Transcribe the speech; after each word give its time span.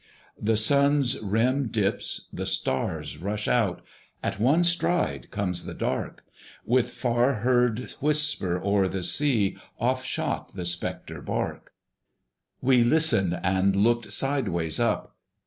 The 0.41 0.57
Sun's 0.57 1.21
rim 1.21 1.67
dips; 1.67 2.27
the 2.33 2.47
stars 2.47 3.19
rush 3.19 3.47
out: 3.47 3.83
At 4.23 4.39
one 4.39 4.63
stride 4.63 5.29
comes 5.29 5.63
the 5.65 5.75
dark; 5.75 6.25
With 6.65 6.89
far 6.89 7.33
heard 7.41 7.91
whisper, 7.99 8.59
o'er 8.63 8.87
the 8.87 9.03
sea. 9.03 9.57
Off 9.79 10.03
shot 10.03 10.55
the 10.55 10.65
spectre 10.65 11.21
bark. 11.21 11.73
We 12.61 12.83
listened 12.83 13.39
and 13.43 13.75
looked 13.75 14.11
sideways 14.11 14.79
up! 14.79 15.15